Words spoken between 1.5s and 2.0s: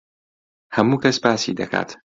دەکات.